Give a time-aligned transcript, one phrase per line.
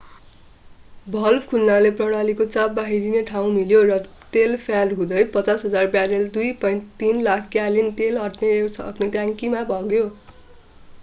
[1.07, 3.99] Valve खुल्नाले प्रणालीको चाप बाहिरिने ठाउँ मिल्यो र
[4.37, 10.03] तेल प्याड हुँदै 55,000 ब्यारेल 2.3 लाख ग्यालन तेल अट्न सक्ने ट्याङ्कीमा बग्यो।